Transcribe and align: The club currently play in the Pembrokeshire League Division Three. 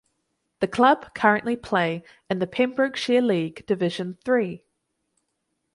The 0.61 0.67
club 0.67 1.13
currently 1.13 1.55
play 1.55 2.03
in 2.27 2.39
the 2.39 2.47
Pembrokeshire 2.47 3.21
League 3.21 3.63
Division 3.67 4.17
Three. 4.25 4.63